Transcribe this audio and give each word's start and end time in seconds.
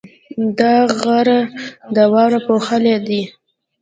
دا 0.59 0.75
غره 1.01 1.39
د 1.95 1.97
واورو 2.11 2.39
پوښلی 2.47 2.95
دی. 3.07 3.21